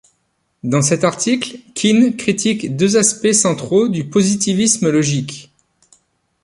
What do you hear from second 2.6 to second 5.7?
deux aspects centraux du positivisme logique.